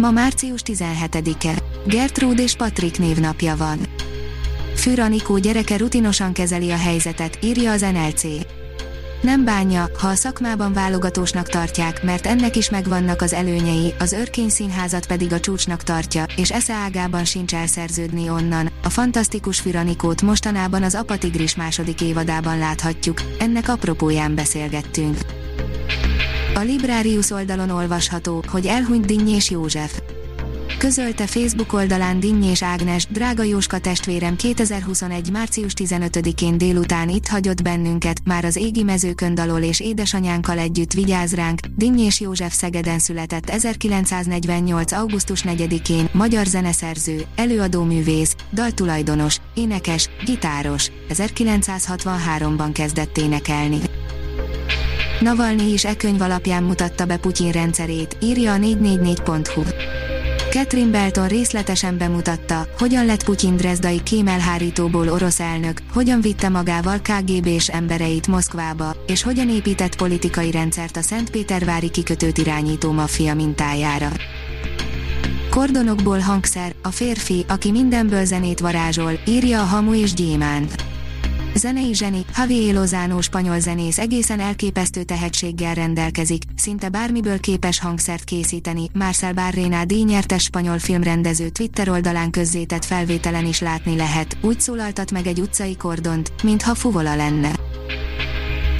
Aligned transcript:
Ma 0.00 0.10
március 0.10 0.60
17-e. 0.64 1.62
Gertrude 1.86 2.42
és 2.42 2.56
Patrik 2.56 2.98
névnapja 2.98 3.56
van. 3.56 3.78
Fűranikó 4.74 5.38
gyereke 5.38 5.76
rutinosan 5.76 6.32
kezeli 6.32 6.70
a 6.70 6.76
helyzetet, 6.76 7.38
írja 7.42 7.72
az 7.72 7.80
NLC. 7.80 8.22
Nem 9.22 9.44
bánja, 9.44 9.90
ha 9.98 10.08
a 10.08 10.14
szakmában 10.14 10.72
válogatósnak 10.72 11.48
tartják, 11.48 12.02
mert 12.02 12.26
ennek 12.26 12.56
is 12.56 12.70
megvannak 12.70 13.22
az 13.22 13.32
előnyei, 13.32 13.94
az 13.98 14.12
örkény 14.12 14.48
színházat 14.48 15.06
pedig 15.06 15.32
a 15.32 15.40
csúcsnak 15.40 15.82
tartja, 15.82 16.24
és 16.36 16.50
esze 16.50 16.74
ágában 16.74 17.24
sincs 17.24 17.54
elszerződni 17.54 18.28
onnan. 18.28 18.70
A 18.82 18.88
fantasztikus 18.88 19.60
Fűranikót 19.60 20.22
mostanában 20.22 20.82
az 20.82 20.94
Apatigris 20.94 21.56
második 21.56 22.00
évadában 22.00 22.58
láthatjuk, 22.58 23.22
ennek 23.38 23.68
apropóján 23.68 24.34
beszélgettünk. 24.34 25.18
A 26.54 26.60
Librarius 26.60 27.30
oldalon 27.30 27.70
olvasható, 27.70 28.42
hogy 28.46 28.66
elhunyt 28.66 29.06
Dinnyés 29.06 29.50
József. 29.50 30.00
Közölte 30.78 31.26
Facebook 31.26 31.72
oldalán 31.72 32.20
Dinnyés 32.20 32.62
Ágnes, 32.62 33.06
drága 33.06 33.42
Jóska 33.42 33.78
testvérem 33.78 34.36
2021. 34.36 35.30
március 35.30 35.72
15-én 35.76 36.58
délután 36.58 37.08
itt 37.08 37.26
hagyott 37.26 37.62
bennünket, 37.62 38.20
már 38.24 38.44
az 38.44 38.56
égi 38.56 38.82
mezőkön 38.82 39.34
dalol 39.34 39.60
és 39.60 39.80
édesanyánkkal 39.80 40.58
együtt 40.58 40.92
vigyáz 40.92 41.34
ránk. 41.34 41.60
Dinnyés 41.76 42.20
József 42.20 42.54
Szegeden 42.54 42.98
született 42.98 43.50
1948. 43.50 44.92
augusztus 44.92 45.44
4-én, 45.48 46.08
magyar 46.12 46.46
zeneszerző, 46.46 47.22
előadóművész, 47.36 48.34
daltulajdonos, 48.52 49.36
énekes, 49.54 50.08
gitáros, 50.24 50.90
1963-ban 51.08 52.70
kezdett 52.72 53.18
énekelni. 53.18 53.78
Navalnyi 55.20 55.72
is 55.72 55.84
e 55.84 55.96
könyv 55.96 56.20
alapján 56.20 56.62
mutatta 56.62 57.04
be 57.04 57.16
Putyin 57.16 57.52
rendszerét, 57.52 58.16
írja 58.22 58.52
a 58.52 58.56
444.hu. 58.56 59.62
Catherine 60.50 60.90
Belton 60.90 61.28
részletesen 61.28 61.98
bemutatta, 61.98 62.66
hogyan 62.78 63.06
lett 63.06 63.24
Putyin 63.24 63.56
Dresdai 63.56 64.02
kémelhárítóból 64.02 65.08
orosz 65.08 65.40
elnök, 65.40 65.82
hogyan 65.92 66.20
vitte 66.20 66.48
magával 66.48 66.98
KGB-s 66.98 67.68
embereit 67.68 68.26
Moszkvába, 68.26 68.96
és 69.06 69.22
hogyan 69.22 69.48
épített 69.48 69.96
politikai 69.96 70.50
rendszert 70.50 70.96
a 70.96 71.02
Szentpétervári 71.02 71.90
kikötőt 71.90 72.38
irányító 72.38 72.92
maffia 72.92 73.34
mintájára. 73.34 74.08
Kordonokból 75.50 76.18
hangszer, 76.18 76.74
a 76.82 76.90
férfi, 76.90 77.44
aki 77.48 77.70
mindenből 77.70 78.24
zenét 78.24 78.60
varázsol, 78.60 79.12
írja 79.26 79.60
a 79.60 79.64
Hamu 79.64 79.94
és 79.94 80.14
Gyémánt. 80.14 80.89
Zenei 81.54 81.94
zseni, 81.94 82.24
Javier 82.36 82.74
Lozano 82.74 83.20
spanyol 83.20 83.60
zenész 83.60 83.98
egészen 83.98 84.40
elképesztő 84.40 85.02
tehetséggel 85.02 85.74
rendelkezik, 85.74 86.42
szinte 86.56 86.88
bármiből 86.88 87.40
képes 87.40 87.80
hangszert 87.80 88.24
készíteni. 88.24 88.88
Marcel 88.92 89.32
Barrena 89.32 89.84
díjnyertes 89.84 90.42
spanyol 90.42 90.78
filmrendező 90.78 91.48
Twitter 91.48 91.88
oldalán 91.88 92.30
közzétett 92.30 92.84
felvételen 92.84 93.46
is 93.46 93.60
látni 93.60 93.96
lehet, 93.96 94.36
úgy 94.40 94.60
szólaltat 94.60 95.10
meg 95.10 95.26
egy 95.26 95.40
utcai 95.40 95.76
kordont, 95.76 96.32
mintha 96.42 96.74
fuvola 96.74 97.16
lenne. 97.16 97.52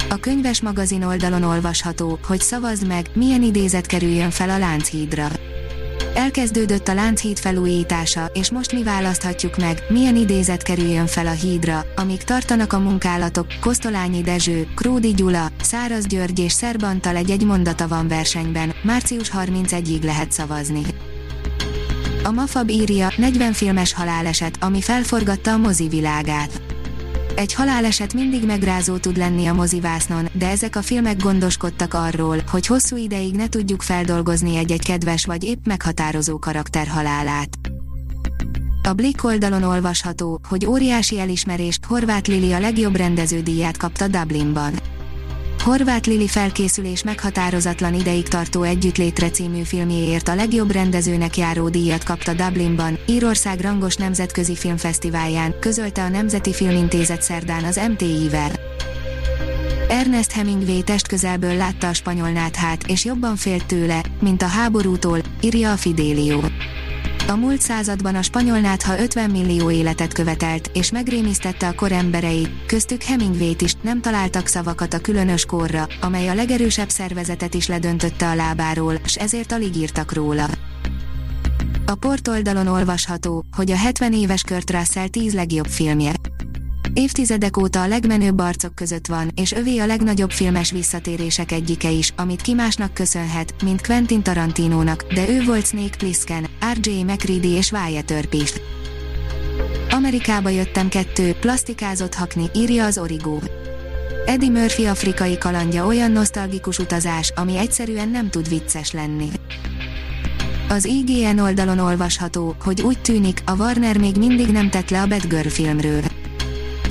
A 0.09 0.15
könyves 0.15 0.61
magazin 0.61 1.03
oldalon 1.03 1.43
olvasható, 1.43 2.19
hogy 2.27 2.39
szavazd 2.39 2.87
meg, 2.87 3.09
milyen 3.13 3.43
idézet 3.43 3.85
kerüljön 3.85 4.29
fel 4.29 4.49
a 4.49 4.57
Lánchídra. 4.57 5.27
Elkezdődött 6.13 6.87
a 6.87 6.93
Lánchíd 6.93 7.39
felújítása, 7.39 8.25
és 8.33 8.51
most 8.51 8.73
mi 8.73 8.83
választhatjuk 8.83 9.57
meg, 9.57 9.83
milyen 9.89 10.15
idézet 10.15 10.63
kerüljön 10.63 11.07
fel 11.07 11.27
a 11.27 11.31
hídra, 11.31 11.85
amíg 11.95 12.23
tartanak 12.23 12.73
a 12.73 12.79
munkálatok, 12.79 13.47
Kosztolányi 13.59 14.21
Dezső, 14.21 14.67
Kródi 14.75 15.13
Gyula, 15.13 15.47
Száraz 15.61 16.05
György 16.05 16.39
és 16.39 16.51
Szerbantal 16.51 17.15
egy-egy 17.15 17.45
mondata 17.45 17.87
van 17.87 18.07
versenyben, 18.07 18.73
március 18.83 19.31
31-ig 19.37 20.03
lehet 20.03 20.31
szavazni. 20.31 20.81
A 22.23 22.31
Mafab 22.31 22.69
írja, 22.69 23.07
40 23.17 23.53
filmes 23.53 23.93
haláleset, 23.93 24.57
ami 24.59 24.81
felforgatta 24.81 25.51
a 25.51 25.57
mozi 25.57 25.87
világát. 25.87 26.61
Egy 27.41 27.53
haláleset 27.53 28.13
mindig 28.13 28.45
megrázó 28.45 28.97
tud 28.97 29.17
lenni 29.17 29.45
a 29.45 29.53
mozivásznon, 29.53 30.27
de 30.33 30.49
ezek 30.49 30.75
a 30.75 30.81
filmek 30.81 31.21
gondoskodtak 31.21 31.93
arról, 31.93 32.37
hogy 32.51 32.67
hosszú 32.67 32.97
ideig 32.97 33.35
ne 33.35 33.49
tudjuk 33.49 33.81
feldolgozni 33.81 34.55
egy-egy 34.55 34.85
kedves 34.85 35.25
vagy 35.25 35.43
épp 35.43 35.65
meghatározó 35.65 36.39
karakter 36.39 36.87
halálát. 36.87 37.49
A 38.83 38.93
Blick 38.93 39.23
oldalon 39.23 39.63
olvasható, 39.63 40.41
hogy 40.49 40.65
óriási 40.65 41.19
elismerést 41.19 41.85
Horváth 41.85 42.29
Lili 42.29 42.53
a 42.53 42.59
legjobb 42.59 42.95
rendeződíját 42.95 43.77
kapta 43.77 44.07
Dublinban. 44.07 44.73
Horváth 45.63 46.07
Lili 46.07 46.27
felkészülés 46.27 47.03
meghatározatlan 47.03 47.93
ideig 47.93 48.27
tartó 48.27 48.63
Együttlétre 48.63 49.29
című 49.29 49.61
filmjéért 49.61 50.27
a 50.27 50.35
legjobb 50.35 50.71
rendezőnek 50.71 51.37
járó 51.37 51.69
díjat 51.69 52.03
kapta 52.03 52.33
Dublinban, 52.33 52.97
Írország 53.05 53.59
rangos 53.59 53.95
nemzetközi 53.95 54.55
filmfesztiválján, 54.55 55.59
közölte 55.59 56.03
a 56.03 56.09
Nemzeti 56.09 56.53
Filmintézet 56.53 57.21
szerdán 57.21 57.63
az 57.63 57.79
MTI-vel. 57.89 58.51
Ernest 59.89 60.31
Hemingway 60.31 60.83
testközelből 60.83 61.55
látta 61.55 61.87
a 61.87 61.93
spanyol 61.93 62.29
náthát, 62.29 62.87
és 62.87 63.05
jobban 63.05 63.35
félt 63.35 63.65
tőle, 63.65 64.01
mint 64.21 64.41
a 64.41 64.47
háborútól, 64.47 65.19
írja 65.41 65.71
a 65.71 65.77
Fidelio. 65.77 66.39
A 67.31 67.35
múlt 67.35 67.61
században 67.61 68.15
a 68.15 68.21
spanyol 68.21 68.59
nátha 68.59 68.99
50 68.99 69.29
millió 69.29 69.71
életet 69.71 70.13
követelt, 70.13 70.69
és 70.73 70.91
megrémisztette 70.91 71.67
a 71.67 71.73
kor 71.73 71.91
embereit, 71.91 72.65
köztük 72.65 73.03
Hemingway-t 73.03 73.61
is, 73.61 73.73
nem 73.81 74.01
találtak 74.01 74.47
szavakat 74.47 74.93
a 74.93 74.99
különös 74.99 75.45
korra, 75.45 75.87
amely 76.01 76.27
a 76.27 76.33
legerősebb 76.33 76.89
szervezetet 76.89 77.53
is 77.53 77.67
ledöntötte 77.67 78.29
a 78.29 78.35
lábáról, 78.35 78.99
s 79.05 79.15
ezért 79.15 79.51
alig 79.51 79.75
írtak 79.75 80.13
róla. 80.13 80.45
A 81.85 81.95
portoldalon 81.95 82.67
olvasható, 82.67 83.45
hogy 83.55 83.71
a 83.71 83.75
70 83.75 84.13
éves 84.13 84.43
Kurt 84.43 84.71
Russell 84.71 85.07
10 85.07 85.33
legjobb 85.33 85.67
filmje. 85.67 86.13
Évtizedek 86.93 87.57
óta 87.57 87.81
a 87.81 87.87
legmenőbb 87.87 88.39
arcok 88.39 88.75
között 88.75 89.07
van, 89.07 89.31
és 89.35 89.51
övé 89.51 89.77
a 89.77 89.85
legnagyobb 89.85 90.31
filmes 90.31 90.71
visszatérések 90.71 91.51
egyike 91.51 91.89
is, 91.89 92.13
amit 92.15 92.41
ki 92.41 92.53
másnak 92.53 92.93
köszönhet, 92.93 93.53
mint 93.63 93.85
Quentin 93.85 94.23
Tarantinónak, 94.23 95.13
de 95.13 95.29
ő 95.29 95.43
volt 95.43 95.65
Snake 95.65 95.97
Plissken, 95.97 96.47
R.J. 96.73 97.03
McCready 97.03 97.47
és 97.47 97.71
Wyatt 97.71 98.11
Earp. 98.11 98.35
Amerikába 99.89 100.49
jöttem 100.49 100.89
kettő, 100.89 101.33
plastikázott 101.33 102.13
hakni, 102.13 102.45
írja 102.55 102.85
az 102.85 102.97
Origo. 102.97 103.39
Eddie 104.25 104.49
Murphy 104.49 104.85
afrikai 104.85 105.37
kalandja 105.37 105.85
olyan 105.85 106.11
nosztalgikus 106.11 106.79
utazás, 106.79 107.31
ami 107.35 107.57
egyszerűen 107.57 108.09
nem 108.09 108.29
tud 108.29 108.49
vicces 108.49 108.91
lenni. 108.91 109.27
Az 110.69 110.85
IGN 110.85 111.39
oldalon 111.39 111.79
olvasható, 111.79 112.55
hogy 112.63 112.81
úgy 112.81 113.01
tűnik, 113.01 113.41
a 113.45 113.55
Warner 113.55 113.97
még 113.97 114.15
mindig 114.17 114.47
nem 114.47 114.69
tett 114.69 114.89
le 114.89 115.01
a 115.01 115.07
Batgirl 115.07 115.47
filmről. 115.47 116.20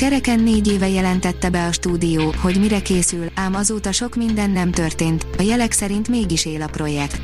Kereken 0.00 0.40
négy 0.40 0.68
éve 0.68 0.88
jelentette 0.88 1.50
be 1.50 1.66
a 1.66 1.72
stúdió, 1.72 2.34
hogy 2.40 2.58
mire 2.58 2.82
készül, 2.82 3.30
ám 3.34 3.54
azóta 3.54 3.92
sok 3.92 4.14
minden 4.14 4.50
nem 4.50 4.70
történt, 4.70 5.26
a 5.38 5.42
jelek 5.42 5.72
szerint 5.72 6.08
mégis 6.08 6.44
él 6.44 6.62
a 6.62 6.66
projekt. 6.66 7.20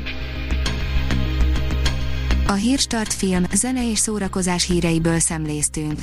A 2.47 2.53
Hírstart 2.53 3.13
film, 3.13 3.43
zene 3.53 3.89
és 3.89 3.97
szórakozás 3.99 4.65
híreiből 4.65 5.19
szemléztünk. 5.19 5.99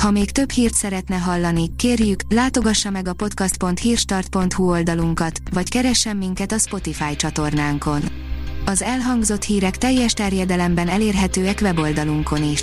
Ha 0.00 0.10
még 0.10 0.30
több 0.30 0.50
hírt 0.50 0.74
szeretne 0.74 1.16
hallani, 1.16 1.76
kérjük, 1.76 2.20
látogassa 2.28 2.90
meg 2.90 3.08
a 3.08 3.12
podcast.hírstart.hu 3.12 4.70
oldalunkat, 4.70 5.40
vagy 5.52 5.68
keressen 5.68 6.16
minket 6.16 6.52
a 6.52 6.58
Spotify 6.58 7.16
csatornánkon. 7.16 8.02
Az 8.64 8.82
elhangzott 8.82 9.42
hírek 9.42 9.78
teljes 9.78 10.12
terjedelemben 10.12 10.88
elérhetőek 10.88 11.58
weboldalunkon 11.62 12.42
is. 12.42 12.62